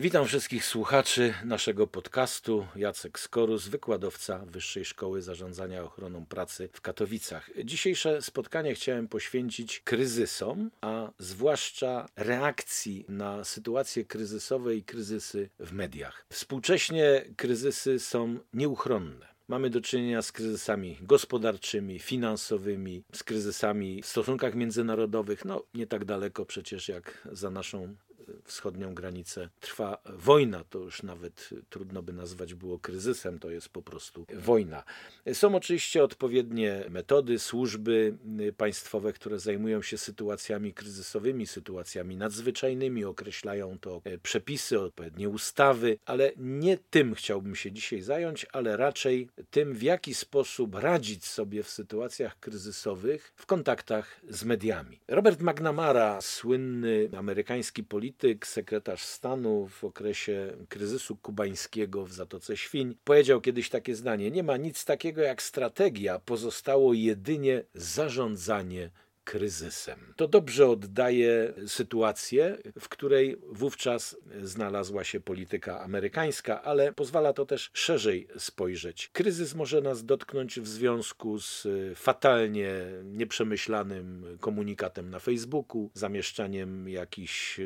Witam 0.00 0.26
wszystkich 0.26 0.64
słuchaczy 0.64 1.34
naszego 1.44 1.86
podcastu. 1.86 2.66
Jacek 2.76 3.18
Skorus, 3.18 3.68
wykładowca 3.68 4.38
Wyższej 4.38 4.84
Szkoły 4.84 5.22
Zarządzania 5.22 5.84
Ochroną 5.84 6.26
Pracy 6.26 6.68
w 6.72 6.80
Katowicach. 6.80 7.50
Dzisiejsze 7.64 8.22
spotkanie 8.22 8.74
chciałem 8.74 9.08
poświęcić 9.08 9.80
kryzysom, 9.80 10.70
a 10.80 11.10
zwłaszcza 11.18 12.06
reakcji 12.16 13.04
na 13.08 13.44
sytuacje 13.44 14.04
kryzysowe 14.04 14.76
i 14.76 14.82
kryzysy 14.82 15.48
w 15.58 15.72
mediach. 15.72 16.26
Współcześnie 16.28 17.24
kryzysy 17.36 17.98
są 17.98 18.38
nieuchronne. 18.54 19.26
Mamy 19.48 19.70
do 19.70 19.80
czynienia 19.80 20.22
z 20.22 20.32
kryzysami 20.32 20.98
gospodarczymi, 21.00 21.98
finansowymi, 21.98 23.02
z 23.12 23.24
kryzysami 23.24 24.02
w 24.02 24.06
stosunkach 24.06 24.54
międzynarodowych. 24.54 25.44
No, 25.44 25.64
nie 25.74 25.86
tak 25.86 26.04
daleko 26.04 26.46
przecież 26.46 26.88
jak 26.88 27.28
za 27.32 27.50
naszą 27.50 27.96
wschodnią 28.44 28.94
granicę 28.94 29.48
trwa 29.60 29.98
wojna. 30.04 30.64
To 30.64 30.78
już 30.78 31.02
nawet 31.02 31.50
trudno 31.70 32.02
by 32.02 32.12
nazwać 32.12 32.54
było 32.54 32.78
kryzysem, 32.78 33.38
to 33.38 33.50
jest 33.50 33.68
po 33.68 33.82
prostu 33.82 34.26
wojna. 34.34 34.84
Są 35.32 35.54
oczywiście 35.54 36.04
odpowiednie 36.04 36.84
metody, 36.90 37.38
służby 37.38 38.14
państwowe, 38.56 39.12
które 39.12 39.38
zajmują 39.38 39.82
się 39.82 39.98
sytuacjami 39.98 40.74
kryzysowymi, 40.74 41.46
sytuacjami 41.46 42.16
nadzwyczajnymi, 42.16 43.04
określają 43.04 43.78
to 43.78 44.02
przepisy, 44.22 44.80
odpowiednie 44.80 45.28
ustawy, 45.28 45.98
ale 46.06 46.32
nie 46.36 46.78
tym 46.90 47.14
chciałbym 47.14 47.56
się 47.56 47.72
dzisiaj 47.72 48.00
zająć, 48.00 48.46
ale 48.52 48.76
raczej 48.76 49.28
tym, 49.50 49.74
w 49.74 49.82
jaki 49.82 50.14
sposób 50.14 50.74
radzić 50.74 51.26
sobie 51.26 51.62
w 51.62 51.68
sytuacjach 51.70 52.40
kryzysowych 52.40 53.32
w 53.36 53.46
kontaktach 53.46 54.20
z 54.28 54.44
mediami. 54.44 55.00
Robert 55.08 55.40
McNamara, 55.40 56.20
słynny 56.20 57.08
amerykański 57.16 57.84
polityk, 57.84 58.17
polityk, 58.18 58.46
sekretarz 58.46 59.02
stanu 59.02 59.68
w 59.68 59.84
okresie 59.84 60.56
kryzysu 60.68 61.16
kubańskiego 61.16 62.04
w 62.04 62.12
Zatoce 62.12 62.56
Świń, 62.56 62.94
powiedział 63.04 63.40
kiedyś 63.40 63.70
takie 63.70 63.94
zdanie: 63.94 64.30
Nie 64.30 64.42
ma 64.42 64.56
nic 64.56 64.84
takiego 64.84 65.22
jak 65.22 65.42
strategia, 65.42 66.18
pozostało 66.18 66.94
jedynie 66.94 67.64
zarządzanie 67.74 68.90
kryzysem. 69.28 69.98
To 70.16 70.28
dobrze 70.28 70.68
oddaje 70.68 71.52
sytuację, 71.66 72.58
w 72.80 72.88
której 72.88 73.36
wówczas 73.48 74.16
znalazła 74.42 75.04
się 75.04 75.20
polityka 75.20 75.80
amerykańska, 75.80 76.62
ale 76.62 76.92
pozwala 76.92 77.32
to 77.32 77.46
też 77.46 77.70
szerzej 77.72 78.28
spojrzeć. 78.38 79.10
Kryzys 79.12 79.54
może 79.54 79.80
nas 79.80 80.04
dotknąć 80.04 80.60
w 80.60 80.68
związku 80.68 81.38
z 81.38 81.68
fatalnie 81.94 82.70
nieprzemyślanym 83.04 84.36
komunikatem 84.40 85.10
na 85.10 85.18
Facebooku, 85.18 85.90
zamieszczaniem 85.94 86.88
jakichś 86.88 87.60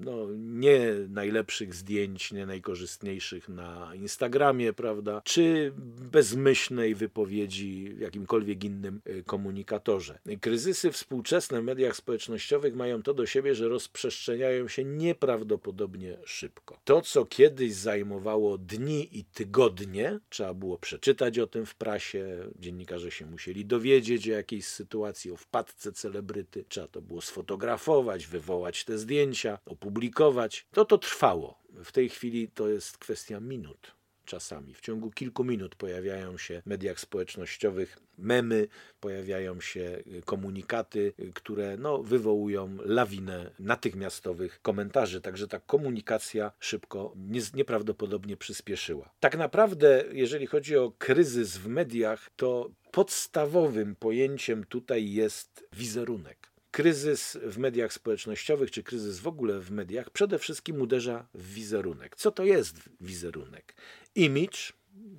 no, 0.00 0.26
nie 0.36 0.94
najlepszych 1.08 1.74
zdjęć, 1.74 2.32
nie 2.32 2.46
najkorzystniejszych 2.46 3.48
na 3.48 3.94
Instagramie, 3.94 4.72
prawda, 4.72 5.22
czy 5.24 5.72
bezmyślnej 6.12 6.94
wypowiedzi 6.94 7.94
w 7.94 8.00
jakimkolwiek 8.00 8.64
innym 8.64 9.00
komunikatorze. 9.26 10.18
Kryzysy 10.40 10.83
Współczesne 10.92 11.60
w 11.60 11.64
mediach 11.64 11.96
społecznościowych 11.96 12.74
mają 12.74 13.02
to 13.02 13.14
do 13.14 13.26
siebie, 13.26 13.54
że 13.54 13.68
rozprzestrzeniają 13.68 14.68
się 14.68 14.84
nieprawdopodobnie 14.84 16.18
szybko. 16.24 16.80
To, 16.84 17.02
co 17.02 17.24
kiedyś 17.24 17.74
zajmowało 17.74 18.58
dni 18.58 19.18
i 19.18 19.24
tygodnie, 19.24 20.18
trzeba 20.28 20.54
było 20.54 20.78
przeczytać 20.78 21.38
o 21.38 21.46
tym 21.46 21.66
w 21.66 21.74
prasie, 21.74 22.50
dziennikarze 22.56 23.10
się 23.10 23.26
musieli 23.26 23.66
dowiedzieć 23.66 24.28
o 24.28 24.32
jakiejś 24.32 24.66
sytuacji, 24.66 25.30
o 25.30 25.36
wpadce 25.36 25.92
celebryty, 25.92 26.64
trzeba 26.68 26.88
to 26.88 27.02
było 27.02 27.20
sfotografować, 27.20 28.26
wywołać 28.26 28.84
te 28.84 28.98
zdjęcia, 28.98 29.58
opublikować. 29.66 30.66
To 30.72 30.84
to 30.84 30.98
trwało. 30.98 31.64
W 31.84 31.92
tej 31.92 32.08
chwili 32.08 32.48
to 32.48 32.68
jest 32.68 32.98
kwestia 32.98 33.40
minut 33.40 34.03
czasami. 34.24 34.74
W 34.74 34.80
ciągu 34.80 35.10
kilku 35.10 35.44
minut 35.44 35.74
pojawiają 35.74 36.38
się 36.38 36.62
w 36.62 36.66
mediach 36.66 37.00
społecznościowych 37.00 37.98
memy, 38.18 38.68
pojawiają 39.00 39.60
się 39.60 40.02
komunikaty, 40.24 41.12
które 41.34 41.76
no, 41.76 42.02
wywołują 42.02 42.76
lawinę 42.84 43.50
natychmiastowych 43.58 44.62
komentarzy. 44.62 45.20
Także 45.20 45.48
ta 45.48 45.60
komunikacja 45.60 46.52
szybko, 46.60 47.12
nie, 47.16 47.40
nieprawdopodobnie 47.54 48.36
przyspieszyła. 48.36 49.10
Tak 49.20 49.36
naprawdę, 49.36 50.04
jeżeli 50.12 50.46
chodzi 50.46 50.76
o 50.76 50.92
kryzys 50.98 51.56
w 51.56 51.68
mediach, 51.68 52.30
to 52.36 52.70
podstawowym 52.90 53.96
pojęciem 53.96 54.64
tutaj 54.64 55.12
jest 55.12 55.66
wizerunek 55.72 56.54
kryzys 56.74 57.38
w 57.42 57.58
mediach 57.58 57.92
społecznościowych, 57.92 58.70
czy 58.70 58.82
kryzys 58.82 59.20
w 59.20 59.26
ogóle 59.26 59.60
w 59.60 59.70
mediach, 59.70 60.10
przede 60.10 60.38
wszystkim 60.38 60.80
uderza 60.80 61.26
w 61.34 61.54
wizerunek. 61.54 62.16
Co 62.16 62.30
to 62.30 62.44
jest 62.44 62.76
wizerunek? 63.00 63.74
Image, 64.14 64.58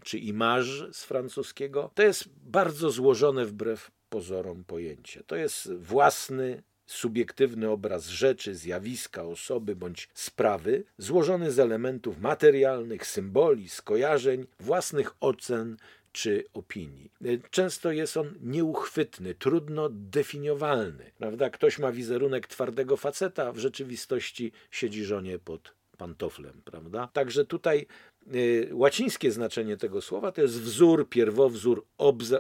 czy 0.04 0.18
image 0.18 0.94
z 0.94 1.04
francuskiego, 1.04 1.92
to 1.96 2.04
jest 2.04 2.30
bardzo 2.44 2.92
złożone 2.92 3.46
wbrew 3.46 3.92
pozorom 4.10 4.64
pojęcie. 4.64 5.24
To 5.24 5.36
jest 5.36 5.74
własny, 5.74 6.64
subiektywny 6.86 7.70
obraz 7.70 8.08
rzeczy, 8.08 8.56
zjawiska, 8.56 9.24
osoby 9.24 9.76
bądź 9.76 10.10
sprawy, 10.14 10.84
złożony 10.98 11.52
z 11.52 11.60
elementów 11.60 12.20
materialnych, 12.20 13.08
symboli, 13.08 13.70
skojarzeń, 13.70 14.46
własnych 14.60 15.16
ocen 15.20 15.78
czy 16.12 16.44
opinii. 16.54 17.12
Często 17.50 17.92
jest 17.92 18.18
on 18.18 18.34
nieuchwytny, 18.42 19.36
trudno 19.36 19.90
definiowalny. 19.90 21.12
Prawda? 21.18 21.50
Ktoś 21.50 21.80
ma 21.80 21.92
wizerunek 21.92 22.48
twardego 22.48 22.98
faceta, 22.98 23.52
w 23.52 23.58
rzeczywistości 23.58 24.52
siedzi 24.72 25.04
żonie 25.04 25.40
pod 25.40 25.74
pantoflem. 25.98 26.62
Prawda? 26.66 27.10
Także 27.14 27.46
tutaj 27.46 27.88
łacińskie 28.72 29.32
znaczenie 29.32 29.78
tego 29.78 30.02
słowa 30.02 30.32
to 30.32 30.42
jest 30.42 30.62
wzór, 30.62 31.10
pierwowzór, 31.10 31.86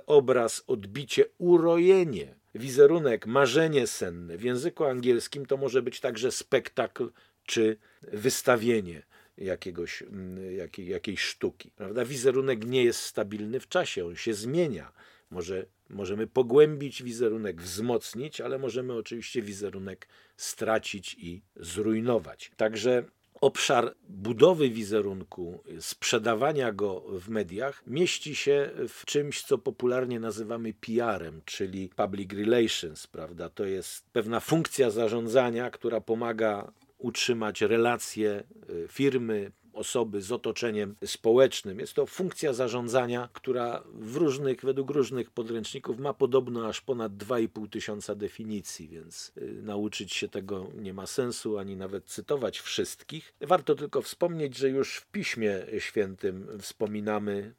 obraz, 0.07 0.63
odbicie, 0.67 1.25
urojenie. 1.37 2.35
Wizerunek, 2.55 3.27
marzenie 3.27 3.87
senne. 3.87 4.37
W 4.37 4.43
języku 4.43 4.83
angielskim 4.83 5.45
to 5.45 5.57
może 5.57 5.81
być 5.81 5.99
także 5.99 6.31
spektakl 6.31 7.09
czy 7.45 7.77
wystawienie 8.01 9.03
jakiegoś, 9.37 10.01
mm, 10.01 10.55
jakiej, 10.55 10.87
jakiejś 10.87 11.21
sztuki. 11.21 11.71
Prawda? 11.71 12.05
Wizerunek 12.05 12.65
nie 12.65 12.83
jest 12.83 12.99
stabilny 12.99 13.59
w 13.59 13.67
czasie, 13.67 14.05
on 14.05 14.15
się 14.15 14.33
zmienia. 14.33 14.91
Może, 15.29 15.65
możemy 15.89 16.27
pogłębić 16.27 17.03
wizerunek, 17.03 17.61
wzmocnić, 17.61 18.41
ale 18.41 18.59
możemy 18.59 18.93
oczywiście 18.93 19.41
wizerunek 19.41 20.07
stracić 20.37 21.15
i 21.19 21.41
zrujnować. 21.55 22.51
Także 22.57 23.03
obszar 23.41 23.95
budowy 24.09 24.69
wizerunku, 24.69 25.63
sprzedawania 25.79 26.71
go 26.71 27.03
w 27.19 27.29
mediach 27.29 27.83
mieści 27.87 28.35
się 28.35 28.69
w 28.87 29.05
czymś, 29.05 29.43
co 29.43 29.57
popularnie 29.57 30.19
nazywamy 30.19 30.73
PR-em, 30.73 31.41
czyli 31.45 31.89
public 31.95 32.33
relations, 32.33 33.07
prawda? 33.07 33.49
To 33.49 33.65
jest 33.65 34.09
pewna 34.09 34.39
funkcja 34.39 34.89
zarządzania, 34.89 35.69
która 35.71 36.01
pomaga 36.01 36.71
utrzymać 36.97 37.61
relacje 37.61 38.43
y, 38.69 38.87
firmy, 38.91 39.51
osoby 39.75 40.21
z 40.21 40.31
otoczeniem 40.31 40.95
społecznym. 41.05 41.79
Jest 41.79 41.93
to 41.93 42.05
funkcja 42.05 42.53
zarządzania, 42.53 43.29
która 43.33 43.83
w 43.93 44.15
różnych, 44.15 44.61
według 44.61 44.89
różnych 44.89 45.31
podręczników 45.31 45.99
ma 45.99 46.13
podobno 46.13 46.67
aż 46.67 46.81
ponad 46.81 47.11
2,5 47.11 47.69
tysiąca 47.69 48.15
definicji, 48.15 48.87
więc 48.87 49.31
y, 49.37 49.61
nauczyć 49.63 50.13
się 50.13 50.27
tego 50.27 50.67
nie 50.75 50.93
ma 50.93 51.07
sensu, 51.07 51.57
ani 51.57 51.77
nawet 51.77 52.05
cytować 52.05 52.59
wszystkich. 52.59 53.33
Warto 53.41 53.75
tylko 53.75 54.01
wspomnieć, 54.01 54.57
że 54.57 54.69
już 54.69 54.95
w 54.95 55.07
Piśmie 55.11 55.65
Świętym 55.79 56.47
wspominamy, 56.59 57.53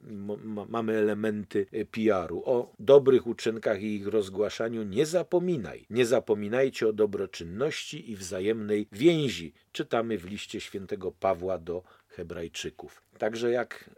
mamy 0.69 0.93
elementy 0.93 1.65
y, 1.73 1.85
PR-u. 1.85 2.43
O 2.45 2.73
dobrych 2.79 3.27
uczynkach 3.27 3.81
i 3.81 3.95
ich 3.95 4.07
rozgłaszaniu 4.07 4.83
nie 4.83 5.05
zapominaj. 5.05 5.85
Nie 5.89 6.05
zapominajcie 6.05 6.87
o 6.87 6.93
dobroczynności 6.93 8.11
i 8.11 8.15
wzajemnej 8.15 8.87
więzi. 8.91 9.53
Czytamy 9.71 10.17
w 10.17 10.25
liście 10.25 10.61
świętego 10.61 11.11
Pawła 11.11 11.57
do 11.57 11.83
Hebrajczyków. 12.17 13.01
Także 13.17 13.51
jak 13.51 13.89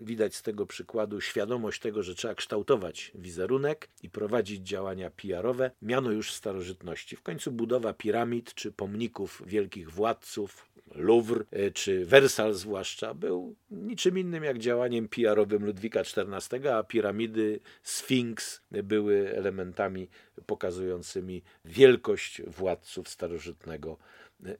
widać 0.00 0.36
z 0.36 0.42
tego 0.42 0.66
przykładu, 0.66 1.20
świadomość 1.20 1.80
tego, 1.80 2.02
że 2.02 2.14
trzeba 2.14 2.34
kształtować 2.34 3.12
wizerunek 3.14 3.88
i 4.02 4.10
prowadzić 4.10 4.68
działania 4.68 5.10
PR-owe, 5.10 5.70
miano 5.82 6.10
już 6.10 6.30
w 6.32 6.34
starożytności. 6.34 7.16
W 7.16 7.22
końcu 7.22 7.52
budowa 7.52 7.92
piramid 7.92 8.54
czy 8.54 8.72
pomników 8.72 9.42
wielkich 9.46 9.90
władców, 9.90 10.67
Louvre 10.94 11.44
e, 11.50 11.70
czy 11.70 12.06
Wersal 12.06 12.54
zwłaszcza, 12.54 13.14
był 13.14 13.56
niczym 13.70 14.18
innym 14.18 14.44
jak 14.44 14.58
działaniem 14.58 15.08
PR-owym 15.08 15.64
Ludwika 15.64 16.00
XIV, 16.00 16.66
a 16.66 16.82
piramidy, 16.82 17.60
Sfinks 17.82 18.62
były 18.70 19.36
elementami 19.36 20.08
pokazującymi 20.46 21.42
wielkość 21.64 22.42
władców 22.42 23.08
starożytnego 23.08 23.98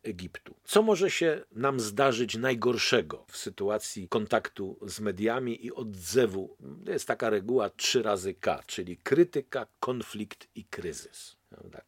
Egiptu. 0.02 0.54
Co 0.64 0.82
może 0.82 1.10
się 1.10 1.44
nam 1.52 1.80
zdarzyć 1.80 2.36
najgorszego 2.36 3.24
w 3.28 3.36
sytuacji 3.36 4.08
kontaktu 4.08 4.78
z 4.86 5.00
mediami 5.00 5.66
i 5.66 5.72
odzewu? 5.72 6.56
To 6.84 6.92
jest 6.92 7.06
taka 7.06 7.30
reguła 7.30 7.70
3 7.70 8.02
razy 8.02 8.34
K, 8.34 8.62
czyli 8.66 8.96
krytyka, 8.96 9.66
konflikt 9.80 10.48
i 10.54 10.64
kryzys. 10.64 11.37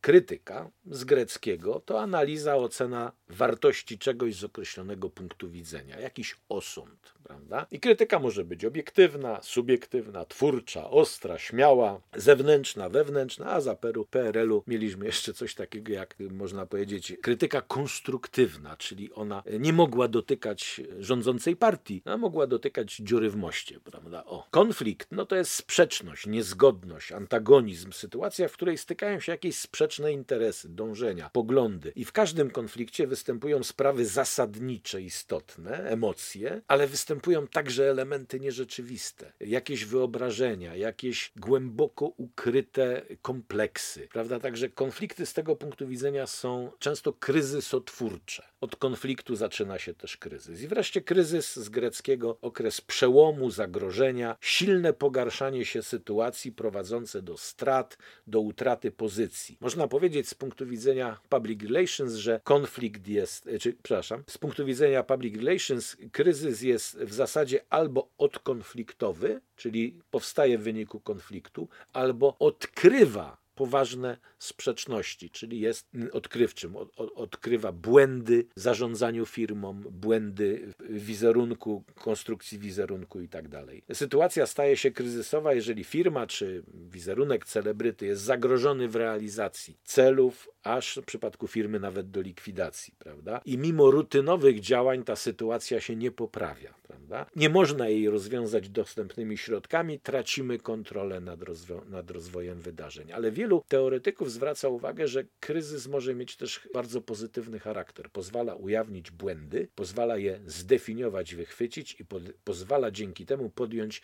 Krytyka 0.01 0.71
z 0.87 1.05
greckiego 1.05 1.81
to 1.81 2.01
analiza, 2.01 2.57
ocena 2.57 3.12
wartości 3.29 3.99
czegoś 3.99 4.35
z 4.35 4.45
określonego 4.45 5.11
punktu 5.11 5.51
widzenia, 5.51 6.01
jakiś 6.01 6.37
osąd. 6.49 7.15
Prawda? 7.31 7.67
I 7.71 7.81
krytyka 7.81 8.19
może 8.19 8.44
być 8.44 8.65
obiektywna, 8.65 9.38
subiektywna, 9.43 10.25
twórcza, 10.25 10.91
ostra, 10.91 11.38
śmiała, 11.38 12.00
zewnętrzna, 12.17 12.88
wewnętrzna, 12.88 13.47
a 13.50 13.61
za 13.61 13.77
PRL-u 14.11 14.62
mieliśmy 14.67 15.06
jeszcze 15.06 15.32
coś 15.32 15.55
takiego 15.55 15.93
jak, 15.93 16.17
można 16.31 16.67
powiedzieć, 16.67 17.12
krytyka 17.23 17.62
konstruktywna, 17.62 18.77
czyli 18.77 19.12
ona 19.12 19.43
nie 19.61 19.73
mogła 19.73 20.09
dotykać 20.09 20.81
rządzącej 20.99 21.56
partii, 21.56 22.03
a 22.05 22.17
mogła 22.17 22.47
dotykać 22.47 22.97
dziury 22.97 23.31
w 23.31 23.37
moście. 23.37 23.81
Prawda? 23.81 24.25
O. 24.25 24.47
Konflikt 24.50 25.09
no 25.11 25.26
to 25.26 25.37
jest 25.37 25.53
sprzeczność, 25.53 26.26
niezgodność, 26.26 27.12
antagonizm, 27.12 27.93
sytuacja, 27.93 28.49
w 28.49 28.53
której 28.53 28.79
stykają 28.79 29.21
się 29.21 29.33
jakieś 29.33 29.56
sprzeczne 29.56 30.12
interesy, 30.12 30.69
dążenia, 30.69 31.31
poglądy. 31.33 31.93
I 31.97 32.05
w 32.05 32.12
każdym 32.12 32.50
konflikcie 32.50 33.06
występują 33.06 33.62
sprawy 33.62 34.06
zasadnicze, 34.06 35.03
istotne, 35.03 35.91
emocje, 35.91 36.62
ale 36.69 36.87
występują 36.87 37.20
także 37.49 37.91
elementy 37.91 38.41
nierzeczywiste, 38.41 39.33
jakieś 39.41 39.85
wyobrażenia, 39.85 40.77
jakieś 40.77 41.33
głęboko 41.37 42.07
ukryte 42.07 43.03
kompleksy. 43.23 44.09
Prawda? 44.13 44.41
Także 44.41 44.69
konflikty 44.69 45.27
z 45.27 45.33
tego 45.33 45.57
punktu 45.57 45.87
widzenia 45.87 46.27
są 46.27 46.71
często 46.79 47.13
kryzysotwórcze. 47.13 48.50
Od 48.61 48.77
konfliktu 48.77 49.37
zaczyna 49.37 49.79
się 49.79 49.95
też 49.95 50.17
kryzys. 50.17 50.62
I 50.62 50.69
wreszcie 50.69 51.01
kryzys 51.01 51.57
z 51.57 51.69
greckiego 51.69 52.39
okres 52.41 52.81
przełomu, 52.81 53.51
zagrożenia, 53.51 54.37
silne 54.41 54.93
pogarszanie 54.93 55.65
się 55.65 55.83
sytuacji 55.83 56.53
prowadzące 56.53 57.23
do 57.23 57.37
strat, 57.37 57.99
do 58.27 58.41
utraty 58.41 58.91
pozycji. 58.91 59.57
Można 59.61 59.89
powiedzieć 59.89 60.29
z 60.29 60.35
punktu 60.35 60.67
widzenia 60.67 61.21
public 61.29 61.62
relations, 61.62 62.15
że 62.15 62.41
konflikt 62.45 63.09
jest, 63.09 63.47
e, 63.47 63.59
czy 63.59 63.73
przepraszam, 63.83 64.25
z 64.27 64.39
punktu 64.39 64.65
widzenia 64.65 65.03
public 65.03 65.37
relations 65.37 65.97
kryzys 66.12 66.62
jest 66.62 66.99
w 66.99 67.12
zasadzie 67.12 67.61
albo 67.71 68.09
odkonfliktowy, 68.19 69.41
czyli 69.57 70.01
powstaje 70.11 70.59
w 70.59 70.62
wyniku 70.62 71.01
konfliktu, 71.01 71.69
albo 71.93 72.37
odkrywa 72.39 73.40
poważne 73.61 74.17
sprzeczności, 74.39 75.31
czyli 75.31 75.61
jest 75.61 75.89
odkrywczym, 76.12 76.77
od, 76.77 76.93
odkrywa 76.97 77.73
błędy 77.73 78.47
w 78.57 78.61
zarządzaniu 78.61 79.27
firmą, 79.27 79.75
błędy 79.75 80.73
wizerunku, 80.91 81.85
konstrukcji 81.95 82.59
wizerunku 82.59 83.21
itd. 83.21 83.65
Tak 83.87 83.97
Sytuacja 83.97 84.47
staje 84.47 84.77
się 84.77 84.91
kryzysowa, 84.91 85.55
jeżeli 85.55 85.85
firma 85.85 86.27
czy 86.27 86.62
wizerunek 86.75 87.45
celebryty 87.45 88.07
jest 88.07 88.23
zagrożony 88.23 88.89
w 88.89 88.97
realizacji 88.97 89.77
celów, 89.85 90.49
aż 90.62 90.99
w 91.03 91.05
przypadku 91.05 91.47
firmy 91.47 91.81
nawet 91.81 92.11
do 92.11 92.21
likwidacji, 92.21 92.95
prawda? 92.99 93.41
I 93.45 93.59
mimo 93.59 93.91
rutynowych 93.91 94.61
działań 94.61 95.05
ta 95.05 95.17
sytuacja 95.17 95.81
się 95.81 95.97
nie 95.97 96.11
poprawia, 96.11 96.75
prawda? 96.83 97.27
Nie 97.37 97.49
można 97.49 97.89
jej 97.89 98.11
rozwiązać 98.11 98.69
dostępnymi 98.69 99.39
środkami, 99.39 100.01
tracimy 100.01 100.59
kontrolę 100.59 101.21
nad, 101.21 101.43
rozwo 101.43 101.83
nad 101.91 102.11
rozwojem 102.11 102.61
wydarzeń. 102.61 103.12
Ale 103.12 103.33
wielu 103.33 103.50
teoretyków 103.69 104.32
zwraca 104.32 104.69
uwagę, 104.69 105.08
że 105.08 105.25
kryzys 105.41 105.87
może 105.87 106.14
mieć 106.14 106.37
też 106.37 106.69
bardzo 106.75 107.00
pozytywny 107.00 107.58
charakter. 107.58 108.11
Pozwala 108.11 108.55
ujawnić 108.55 109.11
błędy, 109.11 109.69
pozwala 109.75 110.17
je 110.17 110.41
zdefiniować, 110.47 111.35
wychwycić 111.35 112.00
i 112.00 112.05
pozwala 112.44 112.91
dzięki 112.91 113.26
temu 113.26 113.50
podjąć 113.50 114.02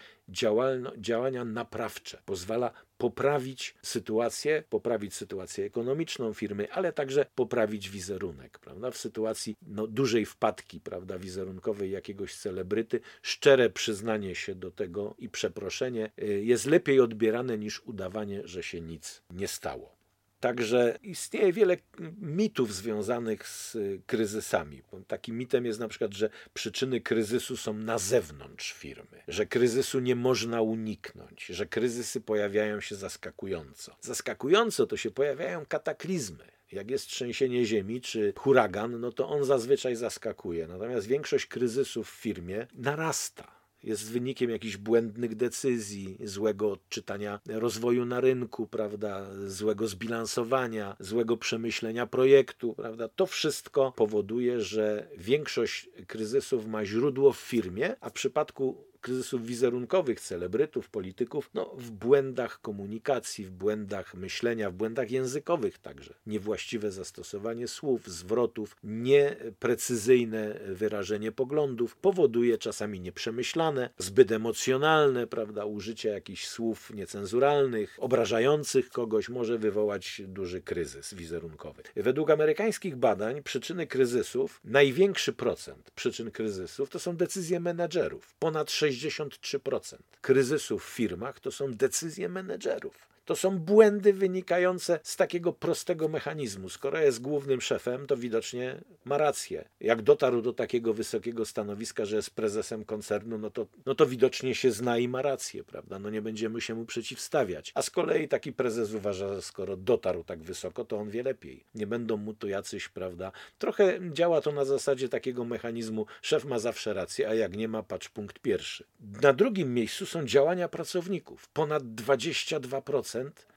działania 0.98 1.44
naprawcze. 1.44 2.22
Pozwala 2.25 2.70
poprawić 2.98 3.75
sytuację, 3.82 4.62
poprawić 4.70 5.14
sytuację 5.14 5.64
ekonomiczną 5.64 6.34
firmy, 6.34 6.72
ale 6.72 6.93
także 6.93 7.26
poprawić 7.34 7.90
wizerunek, 7.90 8.58
prawda? 8.58 8.90
W 8.90 8.96
sytuacji 8.96 9.56
no, 9.66 9.87
dużej 9.87 10.26
wpadki, 10.26 10.81
prawda, 10.81 11.19
wizerunkowej 11.19 11.90
jakiegoś 11.90 12.34
celebryty, 12.34 13.00
szczere 13.22 13.70
przyznanie 13.70 14.34
się 14.34 14.54
do 14.54 14.70
tego 14.70 15.14
i 15.19 15.28
przeproszenie 15.28 16.10
y, 16.22 16.44
jest 16.44 16.66
lepiej 16.66 17.00
odbierane 17.00 17.58
niż 17.58 17.81
udawanie, 17.81 18.43
że 18.44 18.62
się 18.62 18.81
nic 18.81 19.22
nie 19.31 19.48
stało. 19.48 19.95
Także 20.41 20.99
istnieje 21.03 21.53
wiele 21.53 21.77
mitów 22.21 22.75
związanych 22.75 23.49
z 23.49 23.77
kryzysami. 24.06 24.83
Takim 25.06 25.38
mitem 25.38 25.67
jest 25.67 25.81
na 25.81 25.88
przykład, 25.88 26.15
że 26.15 26.31
przyczyny 26.55 27.00
kryzysu 27.00 27.56
są 27.56 27.73
na 27.73 27.99
zewnątrz 27.99 28.73
firmy, 28.73 29.23
że 29.29 29.47
kryzysu 29.47 30.00
nie 30.00 30.17
można 30.17 30.62
uniknąć, 30.62 31.47
że 31.47 31.67
kryzysy 31.67 32.21
pojawiają 32.21 32.81
się 32.81 32.94
zaskakująco. 32.94 33.97
Zaskakująco 34.00 34.87
to 34.87 34.97
się 34.97 35.11
pojawiają 35.11 35.67
kataklizmy. 35.67 36.44
Jak 36.73 36.91
jest 36.91 37.06
trzęsienie 37.06 37.65
ziemi 37.65 38.00
czy 38.00 38.32
huragan, 38.37 39.00
no 39.00 39.12
to 39.12 39.29
on 39.29 39.44
zazwyczaj 39.44 39.97
zaskakuje. 39.97 40.67
Natomiast 40.67 41.06
większość 41.06 41.47
kryzysów 41.47 42.11
w 42.11 42.15
firmie 42.15 42.67
narasta 42.75 43.56
jest 43.87 44.12
wynikiem 44.12 44.50
jakichś 44.50 44.77
błędnych 44.77 45.35
decyzji, 45.35 46.19
złego 46.25 46.73
odczytania 46.73 47.41
rozwoju 47.47 48.05
na 48.05 48.21
rynku, 48.21 48.67
prawda, 48.67 49.27
złego 49.47 49.88
zbilansowania, 49.88 50.97
złego 51.00 51.37
przemyślenia 51.37 52.06
projektu, 52.06 52.75
prawda. 52.75 53.09
To 53.09 53.27
wszystko 53.27 53.93
powoduje, 53.97 54.61
że 54.61 55.09
większość 55.19 55.88
kryzysów 56.06 56.67
ma 56.67 56.85
źródło 56.85 57.33
w 57.33 57.38
firmie, 57.38 57.97
a 58.00 58.11
w 58.11 58.12
przypadku 58.12 58.85
kryzysów 59.06 59.47
wizerunkowych 59.47 60.20
celebrytów, 60.20 60.88
polityków, 60.88 61.50
no, 61.55 61.75
w 61.79 61.91
błędach 61.91 62.61
komunikacji, 62.61 63.44
w 63.44 63.50
błędach 63.50 64.14
myślenia, 64.14 64.70
w 64.70 64.75
błędach 64.75 65.11
językowych 65.11 65.79
także. 65.79 66.14
Niewłaściwe 66.26 66.91
zastosowanie 66.91 67.69
słów, 67.69 68.08
zwrotów, 68.08 68.76
nieprecyzyjne 68.85 70.61
wyrażenie 70.69 71.32
poglądów 71.32 71.97
powoduje 71.97 72.58
czasami 72.58 73.00
nieprzemyślane, 73.00 73.91
zbyt 73.99 74.32
emocjonalne, 74.32 75.26
prawda, 75.26 75.64
użycie 75.64 76.08
jakichś 76.08 76.47
słów 76.47 76.91
niecenzuralnych, 76.94 77.97
obrażających 78.00 78.91
kogoś 78.91 79.29
może 79.29 79.58
wywołać 79.58 80.23
duży 80.25 80.62
kryzys 80.62 81.14
wizerunkowy. 81.14 81.82
Według 81.97 82.31
amerykańskich 82.31 82.97
badań 82.97 83.43
przyczyny 83.43 83.87
kryzysów, 83.87 84.61
największy 84.64 85.32
procent 85.32 85.91
przyczyn 85.91 86.31
kryzysów 86.31 86.91
to 86.91 86.99
są 86.99 87.17
decyzje 87.17 87.61
menedżerów. 87.61 88.35
Ponad 88.38 88.70
60 88.70 88.95
63% 88.96 89.96
kryzysów 90.20 90.84
w 90.84 90.88
firmach 90.88 91.40
to 91.40 91.52
są 91.52 91.75
decyzje 91.75 92.28
menedżerów. 92.28 93.16
To 93.26 93.37
są 93.37 93.58
błędy 93.58 94.12
wynikające 94.12 95.00
z 95.02 95.17
takiego 95.17 95.52
prostego 95.52 96.08
mechanizmu. 96.08 96.69
Skoro 96.69 96.99
jest 96.99 97.23
głównym 97.23 97.61
szefem, 97.61 98.06
to 98.06 98.17
widocznie 98.17 98.81
ma 99.05 99.19
rację. 99.19 99.69
Jak 99.81 100.02
dotarł 100.02 100.43
do 100.43 100.52
takiego 100.52 100.94
wysokiego 100.94 101.44
stanowiska, 101.44 102.05
że 102.05 102.17
jest 102.17 102.31
prezesem 102.31 102.84
koncernu, 102.84 103.38
no 103.38 103.50
to, 103.50 103.67
no 103.86 103.94
to 103.94 104.06
widocznie 104.06 104.55
się 104.55 104.70
zna 104.70 104.98
i 104.98 105.08
ma 105.08 105.22
rację, 105.22 105.65
prawda? 105.65 105.98
No 105.98 106.10
nie 106.10 106.22
będziemy 106.22 106.60
się 106.60 106.74
mu 106.74 106.84
przeciwstawiać. 106.84 107.72
A 107.74 107.82
z 107.82 107.91
kolei 107.91 108.29
taki 108.29 108.53
prezes 108.53 108.93
uważa, 108.93 109.34
że 109.34 109.43
skoro 109.43 109.77
dotarł 109.77 110.24
tak 110.24 110.43
wysoko, 110.43 110.84
to 110.84 110.98
on 110.98 111.10
wie 111.10 111.22
lepiej. 111.22 111.65
Nie 111.74 111.86
będą 111.86 112.17
mu 112.17 112.34
tu 112.34 112.48
jacyś, 112.48 112.89
prawda? 112.89 113.32
Trochę 113.58 113.98
działa 114.12 114.41
to 114.41 114.53
na 114.53 114.65
zasadzie 114.65 115.08
takiego 115.08 115.44
mechanizmu, 115.44 116.06
szef 116.22 116.44
ma 116.44 116.58
zawsze 116.58 116.94
rację, 116.94 117.29
a 117.29 117.34
jak 117.34 117.56
nie 117.56 117.69
ma, 117.69 117.82
patrz 117.82 118.08
punkt 118.08 118.39
pierwszy. 118.39 118.84
Na 119.22 119.32
drugim 119.32 119.74
miejscu 119.74 120.06
są 120.06 120.27
działania 120.27 120.69
pracowników. 120.69 121.48
Ponad 121.48 121.82
22% 121.82 123.16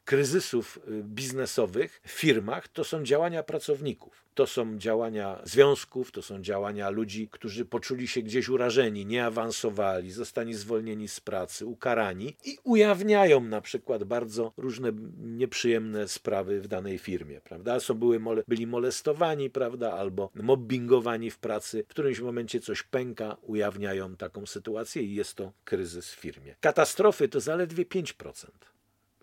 kryzysów 0.10 0.80
y, 0.88 1.04
biznesowych 1.04 2.01
w 2.06 2.12
firmach 2.12 2.68
to 2.68 2.84
są 2.84 3.04
działania 3.04 3.44
pracowników. 3.44 4.25
To 4.34 4.48
są 4.48 4.78
działania 4.78 5.42
związków, 5.44 6.12
to 6.12 6.22
są 6.22 6.42
działania 6.42 6.89
ludzi, 6.89 7.28
którzy 7.32 7.66
poczuli 7.66 8.08
się 8.08 8.22
gdzieś 8.22 8.50
urażeni, 8.50 9.06
nie 9.06 9.25
awansowali, 9.25 10.12
zostali 10.12 10.54
zwolnieni 10.54 11.08
z 11.08 11.20
pracy, 11.20 11.66
ukarani 11.66 12.36
i 12.46 12.58
ujawniają 12.63 13.42
na 13.42 13.62
przykład 13.62 14.04
bardzo 14.04 14.54
różne 14.58 14.92
nieprzyjemne 15.18 16.08
sprawy 16.08 16.62
w 16.62 16.68
danej 16.68 16.98
firmie, 16.98 17.42
prawda? 17.42 17.80
Są 17.80 17.94
były, 17.94 18.20
byli 18.48 18.68
molestowani, 18.68 19.50
prawda, 19.50 19.94
albo 19.94 20.32
mobbingowani 20.36 21.32
w 21.32 21.38
pracy. 21.38 21.84
W 21.88 21.92
którymś 21.92 22.20
momencie 22.20 22.60
coś 22.60 22.84
pęka, 22.84 23.38
ujawniają 23.42 24.16
taką 24.16 24.46
sytuację 24.46 25.04
i 25.04 25.16
jest 25.16 25.34
to 25.34 25.51
kryzys 25.66 26.12
w 26.12 26.20
firmie. 26.20 26.56
Katastrofy 26.60 27.28
to 27.28 27.39
zaledwie 27.39 27.86
5% 27.86 28.48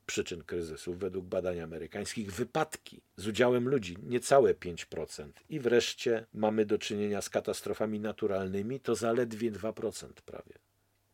przyczyn 0.07 0.45
kryzysów 0.45 0.99
według 0.99 1.27
badań 1.27 1.61
amerykańskich 1.61 2.33
wypadki 2.33 3.01
z 3.17 3.27
udziałem 3.27 3.69
ludzi 3.69 3.97
niecałe 4.03 4.55
5%. 4.55 5.29
I 5.49 5.61
wreszcie 5.61 6.27
mamy 6.35 6.67
do 6.67 6.79
czynienia 6.79 7.23
z 7.23 7.31
katastrofami 7.31 8.01
naturalnymi, 8.01 8.81
to 8.81 8.95
zaledwie 8.95 9.53
2% 9.53 10.09
prawie 10.13 10.55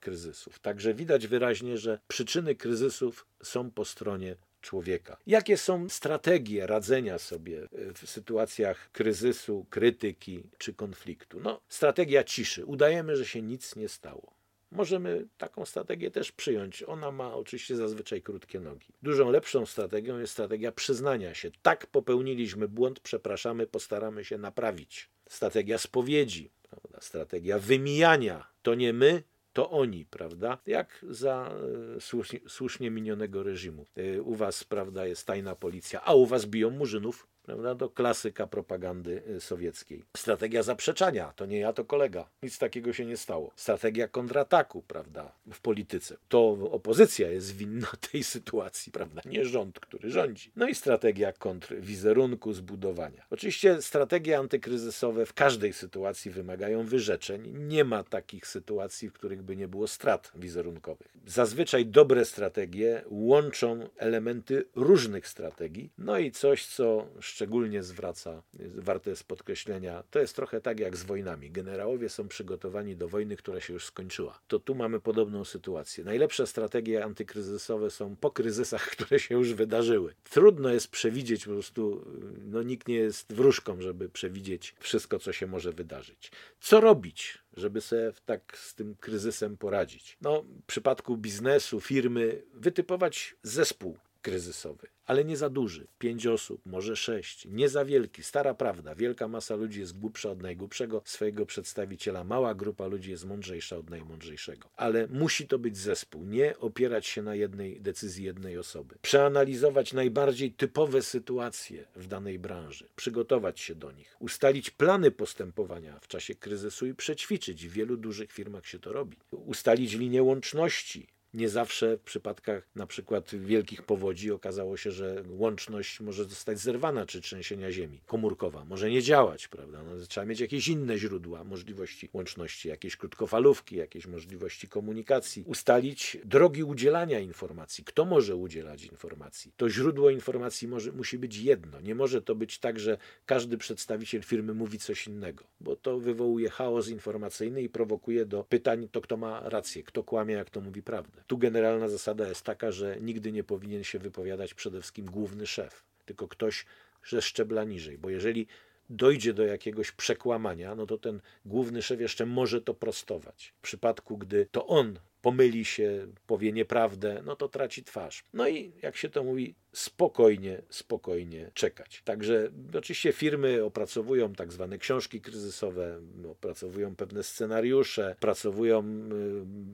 kryzysów. 0.01 0.59
Także 0.59 0.95
widać 0.95 1.27
wyraźnie, 1.27 1.79
że 1.79 1.99
przyczyny 2.09 2.55
kryzysów 2.55 3.27
są 3.43 3.71
po 3.71 3.85
stronie 3.85 4.37
człowieka. 4.61 5.17
Jakie 5.27 5.57
są 5.57 5.89
strategie 5.89 6.67
radzenia 6.67 7.19
sobie 7.19 7.69
w 7.95 8.11
sytuacjach 8.11 8.91
kryzysu, 8.93 9.67
krytyki 9.71 10.43
czy 10.59 10.75
konfliktu? 10.75 11.41
No, 11.41 11.61
strategia 11.69 12.25
ciszy. 12.25 12.67
Udajemy, 12.67 13.17
że 13.17 13.27
się 13.27 13.43
nic 13.43 13.77
nie 13.77 13.89
stało 13.89 14.42
Możemy 14.73 15.27
taką 15.39 15.65
strategię 15.65 16.11
też 16.11 16.33
przyjąć. 16.33 16.83
Ona 16.83 17.11
ma 17.11 17.35
oczywiście 17.35 17.77
zazwyczaj 17.77 18.23
krótkie 18.23 18.61
nogi. 18.61 18.89
Dużą 19.03 19.31
lepszą 19.31 19.67
strategią 19.67 20.19
jest 20.19 20.33
strategia 20.33 20.73
przyznania 20.73 21.35
się. 21.35 21.51
Tak, 21.63 21.87
popełniliśmy 21.87 22.69
błąd, 22.69 23.01
przepraszamy, 23.01 23.67
postaramy 23.67 24.25
się 24.25 24.39
naprawić. 24.39 25.11
Strategia 25.29 25.79
spowiedzi, 25.79 26.51
prawda? 26.63 27.01
strategia 27.01 27.59
wymijania. 27.59 28.47
To 28.63 28.75
nie 28.75 28.93
my, 28.93 29.23
to 29.53 29.71
oni, 29.71 30.07
prawda? 30.07 30.59
Jak 30.67 31.05
za 31.09 31.55
e, 31.97 32.01
słusznie, 32.01 32.41
słusznie 32.49 32.91
minionego 32.91 33.43
reżimu. 33.43 33.87
E, 33.97 34.23
u 34.23 34.35
was, 34.35 34.65
prawda, 34.65 35.07
jest 35.07 35.27
tajna 35.27 35.55
policja, 35.55 36.03
a 36.05 36.15
u 36.15 36.27
was 36.27 36.47
biją 36.47 36.71
murzynów 36.71 37.27
prawda? 37.43 37.75
To 37.75 37.89
klasyka 37.89 38.47
propagandy 38.47 39.23
y, 39.37 39.41
sowieckiej. 39.41 40.05
Strategia 40.17 40.63
zaprzeczania, 40.63 41.33
to 41.37 41.47
nie 41.47 41.59
ja, 41.59 41.73
to 41.73 41.85
kolega. 41.85 42.29
Nic 42.43 42.59
takiego 42.59 42.93
się 42.93 43.05
nie 43.05 43.17
stało. 43.17 43.53
Strategia 43.57 44.09
kontrataku, 44.09 44.83
prawda, 44.83 45.33
w 45.53 45.61
polityce. 45.61 46.17
To 46.29 46.49
opozycja 46.71 47.31
jest 47.31 47.57
winna 47.57 47.89
tej 48.13 48.25
sytuacji, 48.25 48.93
prawda, 48.93 49.23
nie 49.25 49.45
rząd, 49.45 49.81
który 49.81 50.11
rządzi. 50.11 50.53
No 50.57 50.69
i 50.69 50.75
strategia 50.75 51.33
kontrwizerunku, 51.33 52.53
zbudowania. 52.53 53.27
Oczywiście 53.31 53.83
strategie 53.83 54.39
antykryzysowe 54.39 55.27
w 55.27 55.35
każdej 55.35 55.73
sytuacji 55.73 56.31
wymagają 56.31 56.85
wyrzeczeń. 56.85 57.59
Nie 57.59 57.85
ma 57.85 58.05
takich 58.05 58.47
sytuacji, 58.47 59.09
w 59.09 59.13
których 59.13 59.43
by 59.43 59.57
nie 59.57 59.69
było 59.69 59.89
strat 59.89 60.33
wizerunkowych. 60.35 61.09
Zazwyczaj 61.27 61.87
dobre 61.87 62.25
strategie 62.25 63.03
łączą 63.11 63.89
elementy 63.97 64.65
różnych 64.75 65.29
strategii. 65.29 65.91
No 65.99 66.19
i 66.19 66.31
coś, 66.31 66.67
co 66.67 67.07
szczególnie 67.33 67.83
zwraca, 67.83 68.43
warte 68.75 69.11
jest 69.11 69.25
podkreślenia, 69.25 70.03
to 70.11 70.19
jest 70.19 70.37
trochę 70.37 70.61
tak 70.61 70.81
jak 70.81 70.97
z 70.97 71.03
wojnami. 71.03 71.51
Generałowie 71.51 72.09
są 72.09 72.29
przygotowani 72.29 72.97
do 72.97 73.09
wojny, 73.09 73.37
która 73.37 73.61
się 73.61 73.73
już 73.73 73.87
skończyła. 73.87 74.41
To 74.49 74.59
tu 74.59 74.75
mamy 74.75 75.01
podobną 75.01 75.45
sytuację. 75.45 76.05
Najlepsze 76.05 76.47
strategie 76.47 77.05
antykryzysowe 77.05 77.91
są 77.91 78.17
po 78.17 78.31
kryzysach, 78.31 78.87
które 78.93 79.19
się 79.19 79.35
już 79.35 79.55
wydarzyły. 79.55 80.15
Trudno 80.31 80.69
jest 80.69 80.89
przewidzieć, 80.89 81.45
po 81.45 81.51
prostu 81.51 82.05
no, 82.45 82.63
nikt 82.63 82.89
nie 82.89 82.97
jest 82.97 83.33
wróżką, 83.33 83.81
żeby 83.81 84.09
przewidzieć 84.09 84.75
wszystko, 84.81 85.19
co 85.19 85.33
się 85.33 85.47
może 85.47 85.73
wydarzyć. 85.73 86.33
Co 86.61 86.81
robić? 86.81 87.43
żeby 87.57 87.81
sobie 87.81 88.13
tak 88.27 88.59
z 88.59 88.75
tym 88.75 88.95
kryzysem 89.01 89.57
poradzić. 89.57 90.17
No, 90.21 90.43
w 90.43 90.67
przypadku 90.67 91.17
biznesu, 91.17 91.81
firmy, 91.81 92.43
wytypować 92.55 93.37
zespół 93.43 93.99
kryzysowy 94.23 94.89
ale 95.13 95.25
nie 95.25 95.37
za 95.37 95.51
duży. 95.51 95.87
Pięć 95.99 96.27
osób, 96.27 96.67
może 96.67 96.97
sześć. 96.97 97.47
Nie 97.51 97.69
za 97.69 97.85
wielki. 97.85 98.23
Stara 98.23 98.55
prawda. 98.55 98.95
Wielka 98.95 99.29
masa 99.29 99.57
ludzi 99.57 99.81
jest 99.81 99.99
głupsza 99.99 100.31
od 100.31 100.43
najgłupszego 100.43 101.03
swojego 101.05 101.47
przedstawiciela. 101.47 102.25
Mała 102.25 102.55
grupa 102.55 102.87
ludzi 102.87 103.11
jest 103.11 103.25
mądrzejsza 103.25 103.77
od 103.77 103.91
najmądrzejszego. 103.91 104.69
Ale 104.77 105.09
musi 105.09 105.49
to 105.49 105.59
być 105.59 105.77
zespół. 105.77 106.25
Nie 106.25 106.59
opierać 106.59 107.07
się 107.07 107.23
na 107.23 107.35
jednej 107.35 107.81
decyzji 107.81 108.25
jednej 108.25 108.59
osoby. 108.59 108.95
Przeanalizować 109.03 109.93
najbardziej 109.93 110.53
typowe 110.53 111.03
sytuacje 111.03 111.85
w 111.97 112.07
danej 112.07 112.39
branży. 112.39 112.89
Przygotować 112.97 113.61
się 113.61 113.75
do 113.75 113.93
nich. 113.93 114.17
Ustalić 114.19 114.71
plany 114.71 115.11
postępowania 115.11 115.99
w 116.01 116.09
czasie 116.09 116.35
kryzysu 116.35 116.87
i 116.87 116.95
przećwiczyć. 116.95 117.67
W 117.69 117.73
wielu 117.73 117.97
dużych 117.97 118.33
firmach 118.33 118.67
się 118.67 118.79
to 118.79 118.93
robi. 118.93 119.17
Ustalić 119.31 119.95
linię 119.95 120.23
łączności 120.23 121.07
nie 121.35 121.49
zawsze 121.49 121.97
w 121.97 122.01
przypadkach 122.01 122.69
na 122.75 122.87
przykład 122.87 123.35
wielkich 123.35 123.83
powodzi 123.83 124.31
okazało 124.31 124.77
się, 124.77 124.91
że 124.91 125.23
łączność 125.29 126.01
może 126.01 126.25
zostać 126.25 126.59
zerwana, 126.59 127.07
czy 127.07 127.21
trzęsienia 127.21 127.73
ziemi 127.73 128.01
komórkowa 128.07 128.65
może 128.65 128.91
nie 128.91 129.03
działać, 129.03 129.49
prawda? 129.49 129.83
No, 129.83 130.07
trzeba 130.07 130.27
mieć 130.27 130.41
jakieś 130.41 130.69
inne 130.69 130.99
źródła 130.99 131.45
możliwości 131.45 132.09
łączności, 132.13 132.69
jakieś 132.69 132.97
krótkofalówki, 132.97 133.77
jakieś 133.77 134.07
możliwości 134.07 134.69
komunikacji, 134.69 135.45
ustalić 135.47 136.19
drogi 136.25 136.65
udzielania 136.65 137.21
informacji. 137.21 137.85
Kto 137.85 138.05
może 138.05 138.37
udzielać 138.37 138.85
informacji? 138.85 139.53
To 139.57 139.71
źródło 139.71 140.11
informacji 140.11 140.69
może, 140.69 140.93
musi 140.93 141.19
być 141.19 141.37
jedno. 141.37 141.81
Nie 141.81 141.95
może 141.95 142.23
to 142.23 142.35
być 142.35 142.59
tak, 142.59 142.79
że 142.79 142.99
każdy 143.27 143.59
przedstawiciel 143.59 144.23
firmy 144.23 144.55
mówi 144.55 144.79
coś 144.79 145.07
innego, 145.07 145.45
bo 145.61 145.77
to 145.77 145.99
wywołuje 145.99 146.51
chaos 146.51 146.89
informacyjny 146.89 147.63
i 147.63 147.69
prowokuje 147.69 148.27
do 148.27 148.45
pytań, 148.45 148.89
to 148.93 149.01
kto 149.01 149.17
ma 149.17 149.49
rację, 149.49 149.83
kto 149.83 150.05
kłamie, 150.05 150.35
jak 150.35 150.51
to 150.51 150.61
mówi 150.61 150.83
prawdę. 150.83 151.22
Tu 151.27 151.39
generalna 151.39 151.89
zasada 151.89 152.29
jest 152.29 152.45
taka, 152.45 152.73
że 152.73 152.97
nigdy 153.01 153.33
nie 153.33 153.45
powinien 153.45 153.85
się 153.85 153.99
wypowiadać 153.99 154.55
przede 154.55 154.81
wszystkim 154.81 155.07
główny 155.07 155.47
szef, 155.47 155.85
tylko 156.05 156.29
ktoś 156.29 156.67
ze 157.09 157.23
szczebla 157.23 157.65
niżej, 157.65 157.99
bo 157.99 158.11
jeżeli 158.11 158.47
dojdzie 158.91 159.35
do 159.35 159.45
jakiegoś 159.45 159.93
przekłamania, 159.93 160.75
no 160.75 160.87
to 160.87 160.99
ten 160.99 161.21
główny 161.45 161.83
szef 161.83 162.01
jeszcze 162.01 162.27
może 162.27 162.61
to 162.61 162.75
prostować. 162.75 163.55
W 163.59 163.63
przypadku, 163.63 164.19
gdy 164.19 164.47
to 164.51 164.67
on 164.67 164.99
pomyli 165.23 165.65
się, 165.65 166.07
powie 166.27 166.53
nieprawdę, 166.53 167.23
no 167.25 167.37
to 167.37 167.49
traci 167.49 167.85
twarz. 167.85 168.25
No 168.33 168.49
i 168.49 168.73
jak 168.83 168.97
się 168.97 169.09
to 169.09 169.25
mówi, 169.25 169.55
spokojnie, 169.73 170.63
spokojnie 170.71 171.51
czekać. 171.55 172.03
Także 172.05 172.51
oczywiście 172.75 173.13
firmy 173.13 173.65
opracowują 173.65 174.33
tak 174.33 174.53
zwane 174.53 174.79
książki 174.79 175.21
kryzysowe, 175.21 176.01
opracowują 176.31 176.97
pewne 176.97 177.23
scenariusze, 177.23 178.15
opracowują 178.19 178.81
y, 178.81 178.83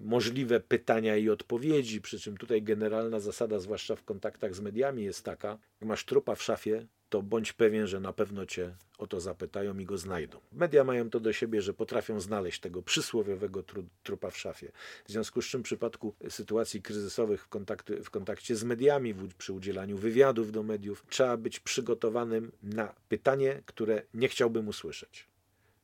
możliwe 0.05 0.61
pytania 0.61 1.17
i 1.17 1.31
odpowiedzi, 1.31 2.00
przy 2.00 2.21
czym 2.21 2.37
tutaj 2.37 2.62
generalna 2.62 3.21
zasada, 3.21 3.59
zwłaszcza 3.59 3.97
w 3.97 4.05
kontaktach 4.05 4.55
z 4.55 4.61
mediami, 4.61 5.05
jest 5.05 5.25
taka, 5.25 5.59
jak 5.81 5.88
masz 5.88 6.05
trupa 6.05 6.35
w 6.35 6.43
szafie, 6.43 6.87
to 7.09 7.23
bądź 7.23 7.52
pewien, 7.52 7.87
że 7.87 8.00
na 8.00 8.12
pewno 8.12 8.47
cię 8.47 8.75
o 8.99 9.07
to 9.07 9.21
zapytają 9.21 9.78
i 9.78 9.85
go 9.85 9.99
znajdą. 9.99 10.38
Media 10.52 10.85
mają 10.85 11.11
to 11.11 11.21
do 11.21 11.33
siebie, 11.33 11.62
że 11.62 11.75
potrafią 11.75 12.21
znaleźć 12.21 12.61
tego 12.61 12.83
przysłowiowego 12.83 13.64
trupa 14.02 14.31
w 14.31 14.38
szafie. 14.38 14.73
W 15.05 15.12
związku 15.12 15.43
z 15.43 15.47
czym 15.47 15.61
w 15.61 15.64
przypadku 15.64 16.14
sytuacji 16.28 16.83
kryzysowych 16.83 17.43
w, 17.43 17.49
kontakty, 17.49 18.02
w 18.02 18.11
kontakcie 18.11 18.57
z 18.57 18.64
mediami, 18.64 19.14
w, 19.14 19.35
przy 19.35 19.52
udzielaniu 19.52 19.88
wywiadów 19.97 20.52
do 20.52 20.62
mediów, 20.62 21.04
trzeba 21.09 21.37
być 21.37 21.61
przygotowanym 21.61 22.52
na 22.62 22.95
pytanie, 23.09 23.62
które 23.66 24.02
nie 24.14 24.28
chciałbym 24.28 24.68
usłyszeć. 24.68 25.28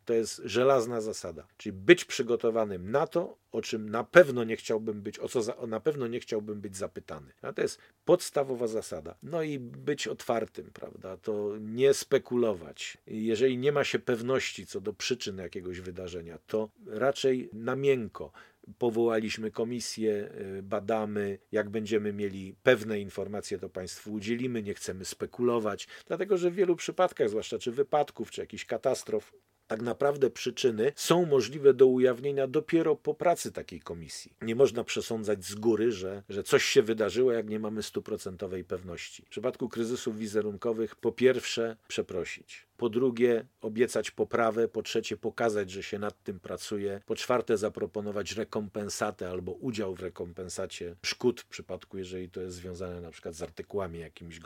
To 0.04 0.14
jest 0.14 0.42
żelazna 0.44 1.00
zasada. 1.00 1.46
Czyli 1.56 1.72
być 1.72 2.04
przygotowanym 2.04 2.90
na 2.90 3.06
to, 3.06 3.36
o 3.52 3.62
czym 3.62 3.88
na 3.88 4.04
pewno 4.04 4.44
nie 4.44 4.56
chciałbym 4.56 5.02
być, 5.02 5.18
o 5.18 5.28
co 5.28 5.42
za, 5.42 5.54
na 5.66 5.80
pewno 5.80 6.06
nie 6.06 6.20
chciałbym 6.20 6.60
być 6.60 6.76
zapytany. 6.76 7.32
A 7.42 7.52
to 7.52 7.62
jest 7.62 7.78
podstawowa 8.04 8.66
zasada. 8.66 9.14
No 9.22 9.42
i 9.42 9.58
być 9.58 10.08
otwartym, 10.08 10.70
prawda? 10.72 11.16
To 11.16 11.56
nie 11.60 11.94
spekulować. 11.94 12.98
Jeżeli 13.06 13.58
nie 13.58 13.72
ma 13.72 13.84
się 13.84 13.98
pewności 13.98 14.66
co 14.66 14.80
do 14.80 14.92
przyczyn 14.92 15.38
jakiegoś 15.38 15.80
wydarzenia, 15.80 16.38
to 16.46 16.68
raczej 16.86 17.48
na 17.52 17.76
miękko 17.76 18.32
powołaliśmy 18.78 19.50
komisję, 19.50 20.30
y, 20.58 20.62
badamy, 20.62 21.38
jak 21.52 21.70
będziemy 21.70 22.12
mieli 22.12 22.54
pewne 22.62 23.00
informacje, 23.00 23.58
to 23.58 23.68
Państwu 23.68 24.12
udzielimy, 24.12 24.62
nie 24.62 24.74
chcemy 24.74 25.04
spekulować, 25.04 25.88
dlatego 26.06 26.36
że 26.36 26.50
w 26.50 26.54
wielu 26.54 26.76
przypadkach, 26.76 27.28
zwłaszcza 27.28 27.58
czy 27.58 27.72
wypadków, 27.72 28.30
czy 28.30 28.40
jakichś 28.40 28.64
katastrof, 28.64 29.32
tak 29.66 29.82
naprawdę 29.82 30.30
przyczyny 30.30 30.92
są 30.96 31.26
możliwe 31.26 31.74
do 31.74 31.86
ujawnienia 31.86 32.46
dopiero 32.46 32.96
po 32.96 33.14
pracy 33.14 33.52
takiej 33.52 33.80
komisji. 33.80 34.32
Nie 34.42 34.54
można 34.54 34.84
przesądzać 34.84 35.44
z 35.44 35.54
góry, 35.54 35.92
że, 35.92 36.22
że 36.28 36.42
coś 36.42 36.64
się 36.64 36.82
wydarzyło, 36.82 37.32
jak 37.32 37.48
nie 37.48 37.58
mamy 37.58 37.82
stuprocentowej 37.82 38.64
pewności. 38.64 39.22
W 39.26 39.28
przypadku 39.28 39.68
kryzysów 39.68 40.18
wizerunkowych, 40.18 40.96
po 40.96 41.12
pierwsze, 41.12 41.76
przeprosić 41.88 42.66
po 42.76 42.88
drugie 42.88 43.46
obiecać 43.60 44.10
poprawę, 44.10 44.68
po 44.68 44.82
trzecie 44.82 45.16
pokazać, 45.16 45.70
że 45.70 45.82
się 45.82 45.98
nad 45.98 46.22
tym 46.22 46.40
pracuje, 46.40 47.00
po 47.06 47.16
czwarte 47.16 47.56
zaproponować 47.56 48.32
rekompensatę 48.32 49.30
albo 49.30 49.52
udział 49.52 49.94
w 49.94 50.00
rekompensacie 50.00 50.96
szkód 51.02 51.40
w 51.40 51.46
przypadku, 51.46 51.98
jeżeli 51.98 52.30
to 52.30 52.40
jest 52.40 52.56
związane 52.56 53.00
na 53.00 53.10
przykład 53.10 53.34
z 53.34 53.42
artykułami 53.42 53.98
jakimiś 53.98 54.40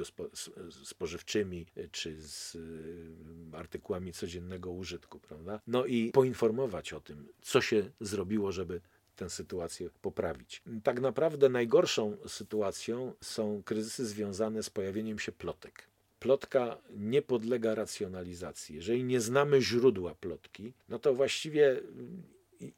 spożywczymi 0.85 1.67
czy 1.93 2.21
z 2.21 2.55
y, 2.55 3.57
artykułami 3.57 4.13
codziennego 4.13 4.71
użytku, 4.71 5.21
prawda? 5.21 5.61
No 5.67 5.87
i 5.87 6.11
poinformować 6.11 6.93
o 6.93 7.01
tym, 7.01 7.29
co 7.43 7.61
się 7.61 7.91
zrobiło, 8.01 8.53
żeby 8.53 8.81
tę 9.17 9.31
sytuację 9.31 9.91
poprawić. 10.03 10.63
Tak 10.83 11.01
naprawdę 11.01 11.49
najgorszą 11.49 12.17
sytuacją 12.27 13.13
są 13.21 13.63
kryzysy 13.65 14.07
związane 14.07 14.63
z 14.63 14.71
pojawieniem 14.71 15.19
się 15.19 15.33
plotek 15.33 15.89
plotka 16.19 16.79
nie 16.91 17.23
podlega 17.23 17.75
racjonalizacji. 17.75 18.77
Jeżeli 18.77 19.05
nie 19.05 19.21
znamy 19.21 19.63
źródła 19.63 20.15
plotki, 20.15 20.73
no 20.89 20.99
to 20.99 21.15
właściwie 21.15 21.71
mm, 21.71 22.23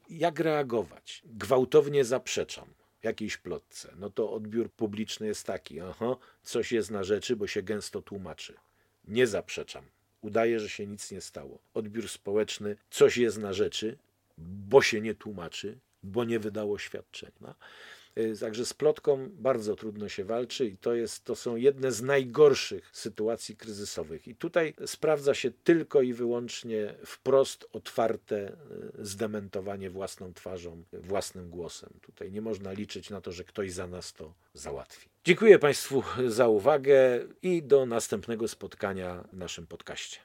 jak 0.09 0.39
reagować? 0.39 1.21
Gwałtownie 1.25 2.05
zaprzeczam 2.05 2.73
jakiejś 3.03 3.37
plotce. 3.37 3.93
No 3.99 4.09
to 4.09 4.31
odbiór 4.31 4.69
publiczny 4.71 5.27
jest 5.27 5.45
taki: 5.45 5.79
aha, 5.79 6.15
coś 6.43 6.71
jest 6.71 6.91
na 6.91 7.03
rzeczy, 7.03 7.35
bo 7.35 7.47
się 7.47 7.63
gęsto 7.63 8.01
tłumaczy. 8.01 8.53
Nie 9.07 9.27
zaprzeczam. 9.27 9.85
Udaje, 10.21 10.59
że 10.59 10.69
się 10.69 10.87
nic 10.87 11.11
nie 11.11 11.21
stało. 11.21 11.59
Odbiór 11.73 12.09
społeczny, 12.09 12.77
coś 12.89 13.17
jest 13.17 13.37
na 13.37 13.53
rzeczy, 13.53 13.97
bo 14.37 14.81
się 14.81 15.01
nie 15.01 15.15
tłumaczy, 15.15 15.77
bo 16.03 16.23
nie 16.23 16.39
wydało 16.39 16.79
świadczenia. 16.79 17.55
Y, 18.17 18.37
Także 18.39 18.65
z 18.65 18.73
plotką 18.73 19.29
bardzo 19.33 19.75
trudno 19.75 20.09
się 20.09 20.23
walczy 20.23 20.65
i 20.67 20.77
to, 20.77 20.93
jest, 20.93 21.23
to 21.23 21.35
są 21.35 21.55
jedne 21.55 21.91
z 21.91 22.01
najgorszych 22.01 22.89
sytuacji 22.93 23.57
kryzysowych. 23.57 24.27
I 24.27 24.35
tutaj 24.35 24.73
sprawdza 24.85 25.33
się 25.33 25.51
tylko 25.51 26.01
i 26.01 26.13
wyłącznie 26.13 26.95
wprost 27.05 27.67
otwarte 27.73 28.51
y, 28.99 29.05
zdementowanie 29.05 29.89
własną 29.89 30.33
twarzą, 30.33 30.83
własnym 30.93 31.49
głosem. 31.49 31.89
Tutaj 32.01 32.31
nie 32.31 32.41
można 32.41 32.71
liczyć 32.71 33.09
na 33.09 33.21
to, 33.21 33.31
że 33.31 33.43
ktoś 33.43 33.71
za 33.71 33.87
nas 33.87 34.13
to 34.13 34.33
załatwi. 34.53 35.09
Dziękuję 35.25 35.59
Państwu 35.59 36.03
za 36.27 36.47
uwagę 36.47 37.19
i 37.41 37.63
do 37.63 37.85
następnego 37.85 38.47
spotkania 38.47 39.23
w 39.33 39.37
naszym 39.37 39.67
podcaście. 39.67 40.19